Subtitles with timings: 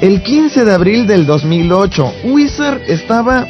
[0.00, 2.14] el 15 de abril del 2008.
[2.24, 3.46] Wizard estaba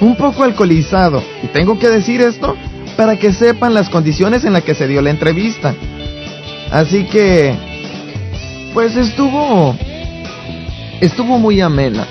[0.00, 1.22] un poco alcoholizado.
[1.44, 2.56] Y tengo que decir esto
[2.96, 5.76] para que sepan las condiciones en las que se dio la entrevista.
[6.72, 7.54] Así que,
[8.72, 9.76] pues estuvo,
[11.00, 12.04] estuvo muy amena.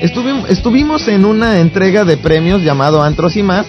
[0.00, 3.66] Estuvimos en una entrega de premios llamado Antros y más,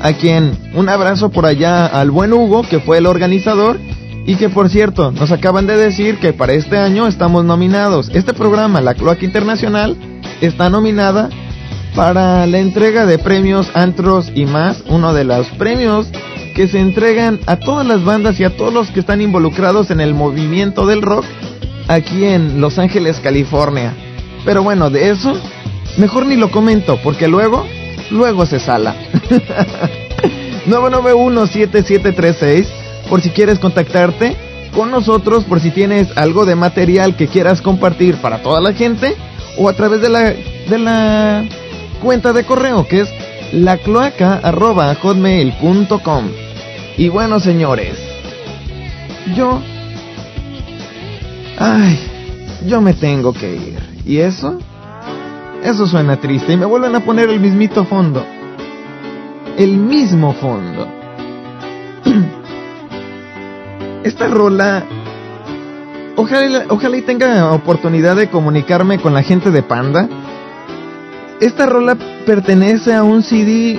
[0.00, 3.78] a quien un abrazo por allá al buen Hugo, que fue el organizador,
[4.26, 8.10] y que por cierto, nos acaban de decir que para este año estamos nominados.
[8.14, 9.96] Este programa, La Cloaca Internacional,
[10.40, 11.30] está nominada
[11.94, 16.08] para la entrega de premios Antros y más, uno de los premios
[16.54, 20.00] que se entregan a todas las bandas y a todos los que están involucrados en
[20.00, 21.24] el movimiento del rock
[21.88, 23.94] aquí en Los Ángeles, California.
[24.44, 25.40] Pero bueno, de eso
[25.96, 27.66] mejor ni lo comento porque luego,
[28.10, 28.96] luego se sala.
[30.66, 32.66] 991-7736
[33.08, 34.36] por si quieres contactarte
[34.74, 39.14] con nosotros, por si tienes algo de material que quieras compartir para toda la gente
[39.58, 41.44] o a través de la, de la
[42.00, 43.08] cuenta de correo que es
[43.52, 46.30] lacloaca.hotmail.com.
[46.96, 47.98] Y bueno, señores,
[49.36, 49.60] yo...
[51.58, 51.98] Ay,
[52.66, 53.78] yo me tengo que ir.
[54.06, 54.58] ¿Y eso?
[55.62, 58.24] Eso suena triste y me vuelven a poner el mismito fondo.
[59.56, 60.88] El mismo fondo.
[64.04, 64.84] Esta rola...
[66.14, 70.08] Ojalá, ojalá y tenga oportunidad de comunicarme con la gente de Panda
[71.42, 73.76] esta rola pertenece a un CD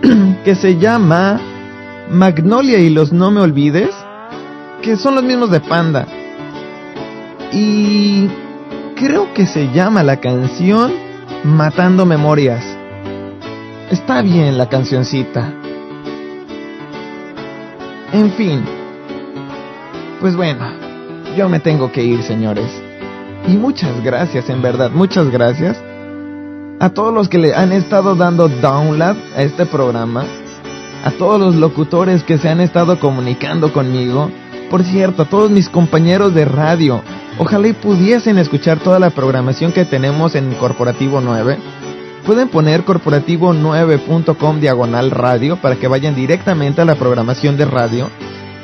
[0.44, 1.40] que se llama
[2.08, 3.92] Magnolia y los No Me Olvides,
[4.80, 6.06] que son los mismos de Panda.
[7.50, 8.28] Y
[8.94, 10.92] creo que se llama la canción
[11.44, 12.64] Matando Memorias.
[13.90, 15.52] Está bien la cancioncita.
[18.14, 18.64] En fin.
[20.22, 20.64] Pues bueno,
[21.36, 22.70] yo me tengo que ir, señores.
[23.46, 25.76] Y muchas gracias, en verdad, muchas gracias
[26.80, 30.24] a todos los que le han estado dando download a este programa,
[31.04, 34.30] a todos los locutores que se han estado comunicando conmigo,
[34.70, 37.02] por cierto, a todos mis compañeros de radio,
[37.38, 41.58] ojalá y pudiesen escuchar toda la programación que tenemos en Corporativo 9.
[42.26, 48.10] Pueden poner corporativo9.com diagonal radio para que vayan directamente a la programación de radio.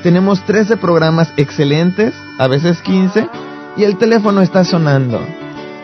[0.03, 3.29] Tenemos 13 programas excelentes, a veces 15,
[3.77, 5.21] y el teléfono está sonando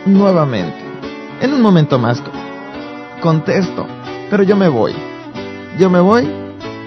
[0.05, 0.77] nuevamente.
[1.41, 2.21] En un momento más
[3.21, 3.85] contesto,
[4.29, 4.95] pero yo me voy.
[5.77, 6.27] Yo me voy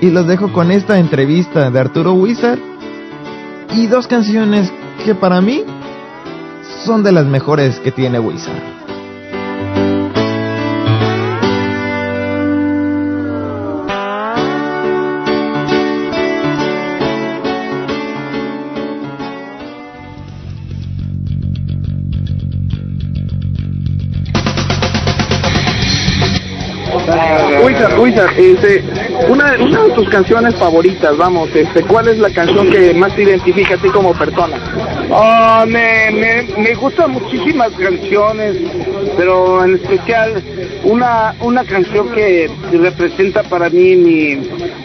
[0.00, 2.58] y los dejo con esta entrevista de Arturo Wizard
[3.72, 4.72] y dos canciones
[5.04, 5.64] que para mí
[6.84, 8.80] son de las mejores que tiene Wizard.
[28.36, 28.84] este,
[29.28, 33.22] una, una de tus canciones favoritas, vamos, este, ¿cuál es la canción que más te
[33.22, 34.56] identifica a ti como persona?
[35.12, 38.56] Oh, me, me, me gustan muchísimas canciones,
[39.16, 40.42] pero en especial
[40.84, 44.36] una, una canción que representa para mí mi,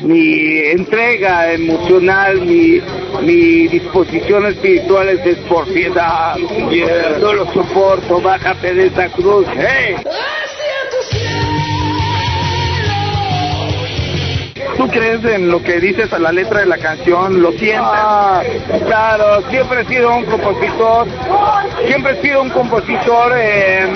[0.01, 2.81] mi entrega emocional, mi,
[3.22, 6.36] mi disposición espiritual es por piedad.
[7.21, 9.45] No lo soporto, bájate de esa cruz.
[9.56, 9.95] ¡Hey!
[14.77, 17.42] ¿Tú crees en lo que dices a la letra de la canción?
[17.42, 17.80] ¿Lo sientes?
[17.81, 18.42] Ah,
[18.86, 21.07] claro, siempre he sido un compositor,
[21.88, 23.88] siempre he sido un compositor, eh,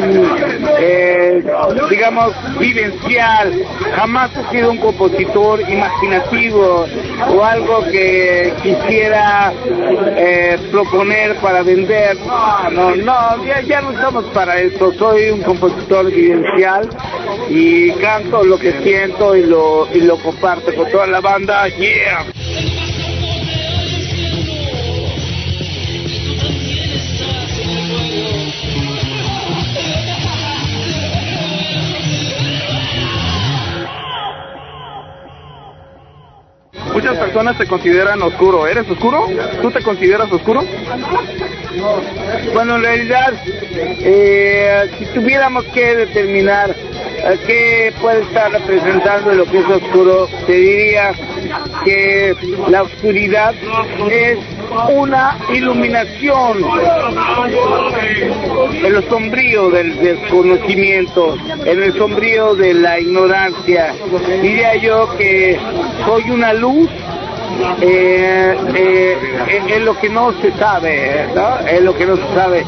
[0.79, 1.43] eh,
[1.89, 3.53] digamos, vivencial.
[3.95, 6.85] Jamás he sido un compositor imaginativo
[7.29, 9.51] o algo que quisiera
[10.15, 12.17] eh, proponer para vender.
[12.71, 14.93] No, no, ya, ya no estamos para eso.
[14.93, 16.89] Soy un compositor vivencial
[17.49, 21.67] y canto lo que siento y lo, y lo comparto con toda la banda.
[21.69, 22.25] Yeah.
[36.93, 38.67] Muchas personas te consideran oscuro.
[38.67, 39.27] ¿Eres oscuro?
[39.61, 40.63] ¿Tú te consideras oscuro?
[42.53, 46.75] Bueno, en realidad, eh, si tuviéramos que determinar
[47.45, 51.13] qué puede estar representando lo que es oscuro, te diría
[51.83, 52.35] que
[52.67, 53.53] la oscuridad
[54.09, 54.37] es
[54.89, 56.63] una iluminación
[58.83, 61.35] en lo sombrío del desconocimiento,
[61.65, 63.93] en el sombrío de la ignorancia.
[64.41, 65.59] Diría yo que
[66.05, 66.89] soy una luz
[67.81, 69.17] eh, eh,
[69.69, 71.25] en lo que no se sabe.
[71.67, 72.65] En lo que no se sabe.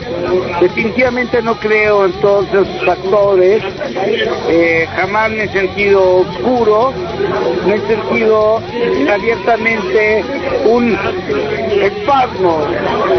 [0.60, 3.64] Definitivamente no creo en todos esos factores.
[4.50, 6.94] Eh, jamás me he sentido oscuro,
[7.66, 8.62] me he sentido
[9.12, 10.24] abiertamente
[10.66, 10.98] un
[11.82, 12.66] espasmo,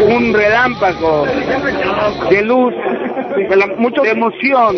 [0.07, 1.25] un relámpago
[2.29, 2.73] de luz,
[3.49, 4.77] de, la, mucho de emoción.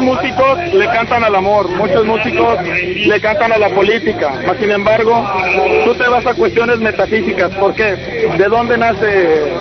[0.00, 4.32] Muchos músicos le cantan al amor, muchos músicos le cantan a la política.
[4.46, 5.28] Mas, sin embargo,
[5.84, 7.54] tú te vas a cuestiones metafísicas.
[7.56, 8.30] ¿Por qué?
[8.38, 9.52] ¿De dónde nace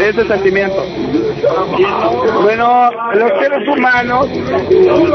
[0.00, 0.82] ese sentimiento?
[2.42, 4.28] Bueno, los seres humanos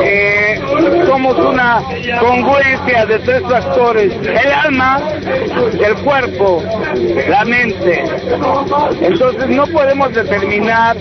[0.04, 0.62] eh,
[1.08, 1.82] somos una
[2.20, 5.00] congruencia de tres factores, el alma,
[5.84, 6.64] el cuerpo,
[7.28, 8.04] la mente.
[9.02, 10.96] Entonces no podemos determinar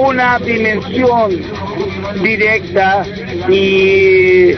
[0.00, 1.30] una dimensión
[2.22, 3.04] directa
[3.48, 4.50] y,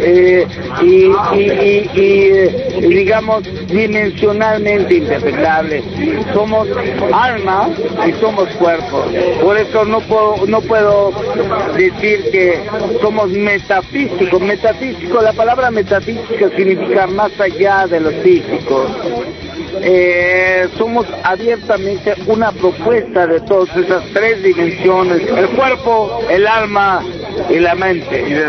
[0.00, 0.46] eh,
[0.82, 0.86] y,
[1.34, 5.82] y- y- y, digamos dimensionalmente interpretable.
[6.32, 6.68] Somos
[7.12, 7.68] alma
[8.06, 9.04] y somos cuerpo.
[9.42, 11.12] Por eso no puedo, no puedo
[11.76, 12.60] decir que
[13.00, 14.40] somos metafísicos.
[14.40, 18.86] Metafísico, la palabra metafísica significa más allá de lo físico.
[19.80, 27.04] Eh, somos abiertamente una propuesta de todas esas tres dimensiones, el cuerpo, el alma
[27.48, 28.46] y la mente.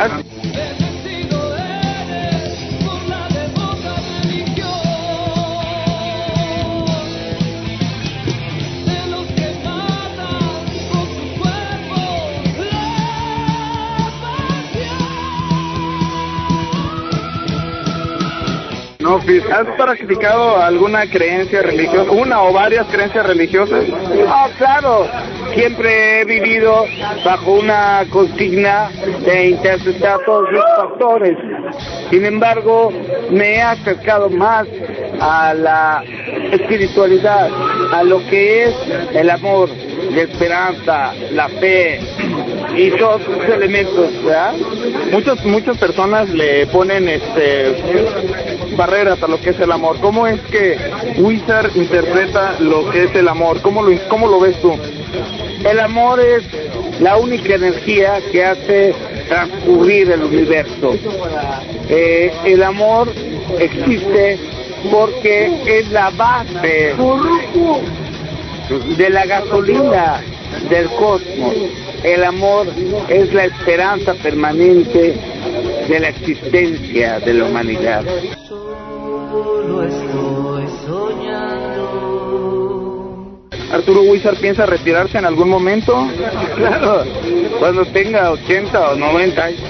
[19.10, 23.84] No, ¿has practicado alguna creencia religiosa, una o varias creencias religiosas?
[24.28, 25.08] Ah, claro,
[25.56, 26.86] siempre he vivido
[27.26, 28.92] bajo una consigna
[29.26, 31.36] de interpretar todos los factores.
[32.12, 32.94] Sin embargo,
[33.32, 34.68] me he acercado más
[35.20, 36.04] a la
[36.52, 37.50] espiritualidad,
[37.92, 38.76] a lo que es
[39.16, 39.70] el amor,
[40.12, 42.00] la esperanza, la fe
[42.76, 44.54] y todos esos elementos, ¿verdad?
[45.12, 47.76] Muchas muchas personas le ponen este
[48.80, 50.00] barreras a lo que es el amor.
[50.00, 50.78] ¿Cómo es que
[51.18, 53.62] Wizard interpreta lo que es el amor?
[53.62, 54.74] ¿Cómo lo cómo lo ves tú?
[55.70, 56.44] El amor es
[57.02, 58.96] la única energía que hace
[59.28, 60.96] transcurrir el universo.
[61.90, 63.12] Eh, el amor
[63.60, 64.40] existe
[64.90, 66.96] porque es la base
[68.98, 70.22] de la gasolina
[70.70, 71.54] del cosmos.
[72.02, 72.68] El amor
[73.10, 75.16] es la esperanza permanente
[75.90, 78.06] de la existencia de la humanidad.
[79.30, 82.00] Estoy soñando.
[83.72, 86.08] Arturo Wizard piensa retirarse en algún momento.
[86.56, 87.04] Claro,
[87.60, 89.62] cuando tenga 80 o 90 años.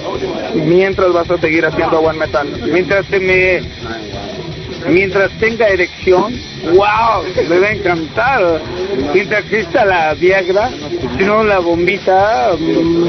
[0.54, 2.48] Mientras vas a seguir haciendo One Metal.
[2.72, 3.60] Mientras te me
[4.88, 6.34] mientras tenga erección,
[6.74, 8.60] wow, me va a encantar.
[9.12, 10.70] Mientras exista la Viagra,
[11.16, 12.52] si no la bombita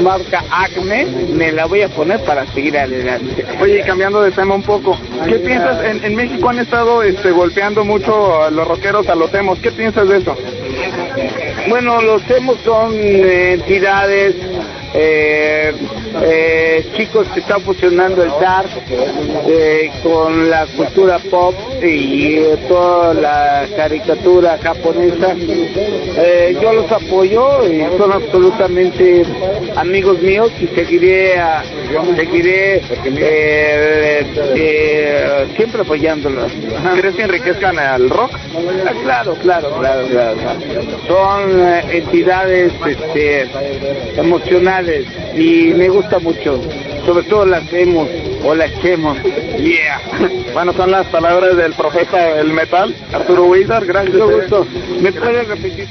[0.02, 3.44] marca Acme, me la voy a poner para seguir adelante.
[3.60, 5.84] Oye, cambiando de tema un poco, ¿qué piensas?
[5.84, 9.58] En, en México han estado este, golpeando mucho a los rockeros, a los emos.
[9.58, 10.36] ¿Qué piensas de eso?
[11.68, 14.34] Bueno, los emos son entidades,
[14.94, 15.72] eh,
[16.22, 18.68] eh, chicos que están fusionando el dark
[19.48, 25.34] eh, con la cultura pop y toda la caricatura japonesa.
[26.60, 29.24] Yo los apoyo y son absolutamente
[29.76, 31.62] amigos míos y seguiré, a-
[32.16, 34.26] seguiré eh,
[34.56, 36.52] eh, siempre apoyándolos.
[36.96, 38.32] ¿Crees que enriquezcan al rock?
[38.86, 40.38] Ah, Claro, claro, claro, claro.
[41.06, 43.48] Son eh, entidades este,
[44.16, 46.60] emocionales y me gusta mucho.
[47.04, 48.08] Sobre todo las hemos
[48.44, 49.18] o las chemos.
[49.58, 50.00] Yeah.
[50.52, 53.86] Bueno, son las palabras del profeta del metal, Arturo Wizard.
[53.86, 54.12] Gracias.
[54.12, 54.66] Mucho gusto.
[55.00, 55.88] ¿Me puedes repetir?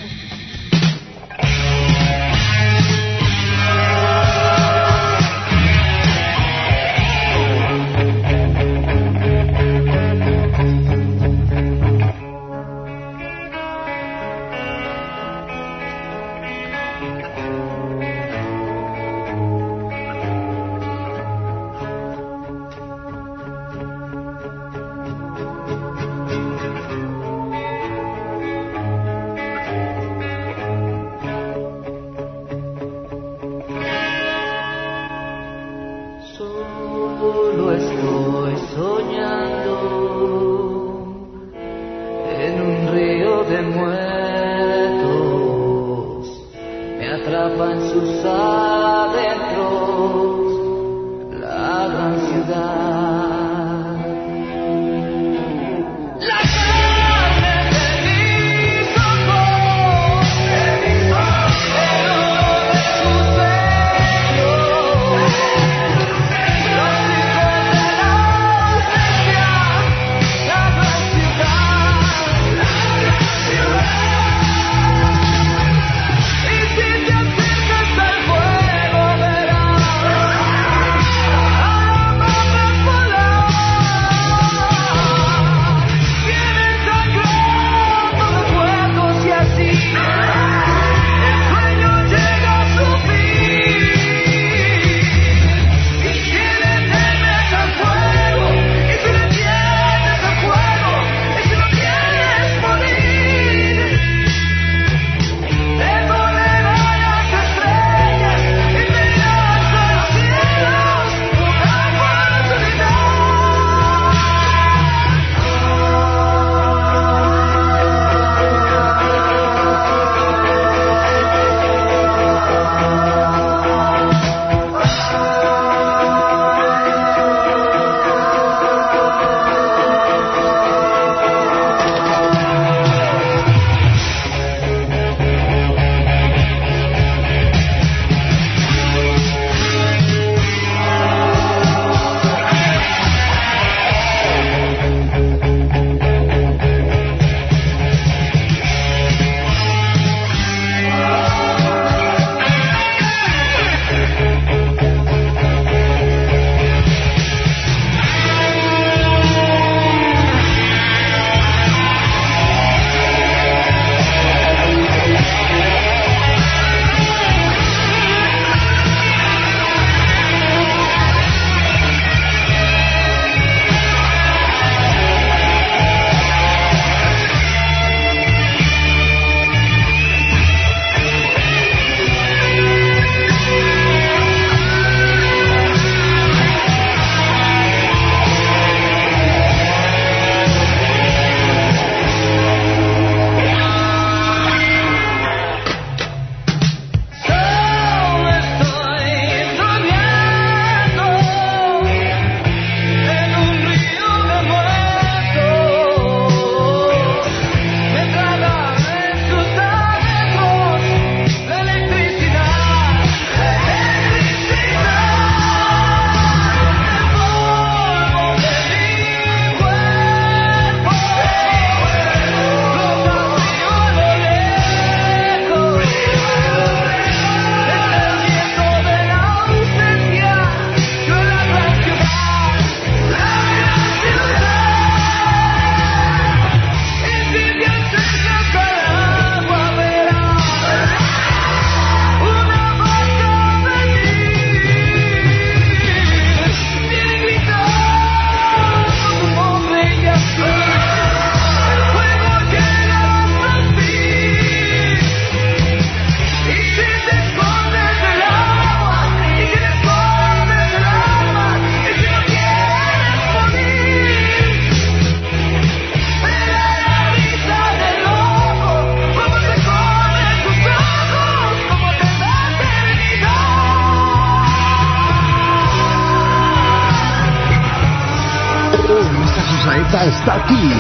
[280.00, 280.72] está aquí.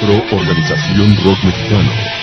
[0.00, 2.17] Pro Organización Rock Mexicano.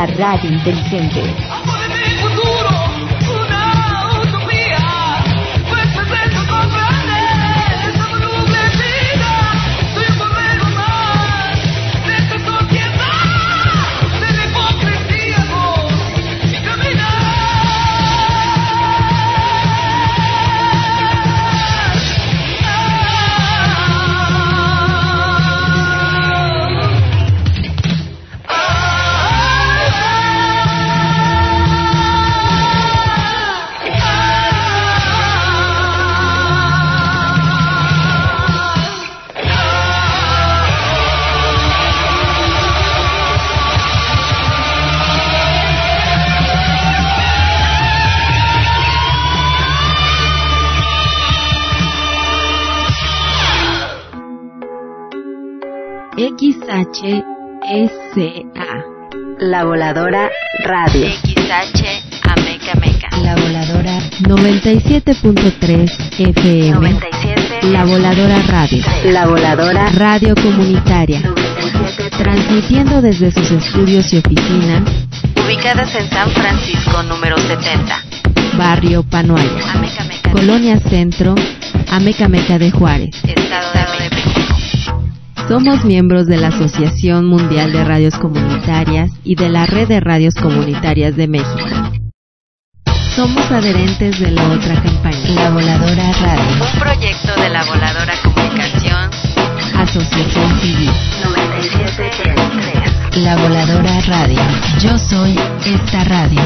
[0.00, 1.79] la radio inteligente.
[56.80, 58.64] XHSA.
[59.38, 60.30] La Voladora
[60.64, 61.08] Radio.
[61.08, 61.84] XH
[62.22, 63.08] Ameca Meca.
[63.18, 67.00] La Voladora 97.3 FM.
[67.72, 68.82] La Voladora Radio.
[69.04, 71.20] La Voladora Radio Comunitaria.
[72.16, 74.82] Transmitiendo desde sus estudios y oficinas.
[75.44, 78.04] Ubicadas en San Francisco número 70.
[78.56, 79.50] Barrio Panoaya.
[80.32, 81.34] Colonia Centro.
[81.90, 83.10] Ameca Meca de Juárez.
[85.50, 90.36] Somos miembros de la Asociación Mundial de Radios Comunitarias y de la Red de Radios
[90.36, 91.66] Comunitarias de México.
[93.16, 99.10] Somos adherentes de la otra campaña, La Voladora Radio, Un proyecto de la Voladora Comunicación
[99.76, 100.90] Asociación Civil.
[101.24, 103.16] 97.3.
[103.16, 104.40] La Voladora Radio.
[104.78, 105.36] Yo soy
[105.66, 106.42] esta radio.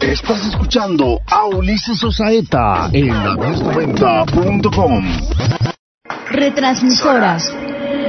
[0.00, 5.04] Estás escuchando a Ulises Osaeta en 90.com.
[6.30, 7.42] Retransmisoras.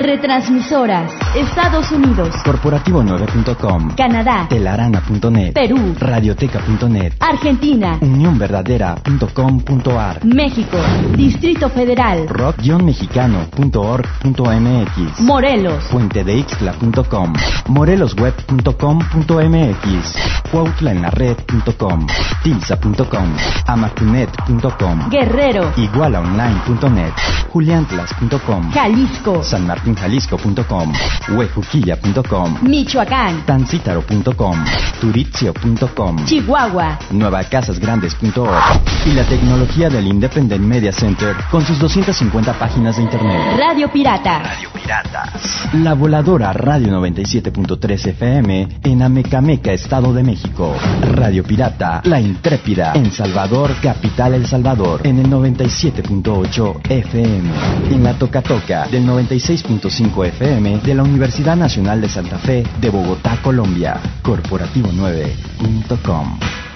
[0.01, 1.29] Retransmisoras.
[1.36, 2.34] Estados Unidos.
[2.44, 4.48] Corporativo9.com, Canadá.
[4.50, 5.78] Telarana.net, Perú.
[6.00, 7.98] Radioteca.net, Argentina.
[8.02, 10.78] Unionverdadera.com.ar, México.
[11.15, 12.28] Distrito Federal.
[12.28, 15.84] rock-mexicano.org.mx, Morelos.
[15.92, 17.34] puentedeixtla.com,
[17.68, 20.15] morelosweb.com.mx,
[20.52, 22.08] cuautlaenlared.com,
[22.44, 23.36] tilsa.com,
[23.68, 25.72] amacunet.com, Guerrero.
[25.78, 27.13] igualaonline.net,
[27.54, 29.44] juliantlas.com, Jalisco.
[29.44, 30.94] sanmartinjalisco.com,
[31.27, 33.45] huejuquilla.com, Michoacán.
[33.45, 34.58] tancítaro.com,
[35.01, 36.99] turitzio.com, Chihuahua.
[37.12, 43.41] nuevacasasgrandes.org y la tecnología del Independent Media Center con sus 250 páginas de internet.
[43.58, 44.39] Radio Pirata.
[44.39, 45.67] Radio Piratas.
[45.73, 50.75] La voladora Radio 97.3 FM en Amecameca, Estado de México.
[51.01, 57.49] Radio Pirata, La Intrépida, en Salvador, Capital El Salvador, en el 97.8 FM.
[57.91, 62.91] En la Toca Toca, del 96.5 FM de la Universidad Nacional de Santa Fe de
[62.91, 64.00] Bogotá, Colombia.
[64.24, 66.68] Corporativo9.com.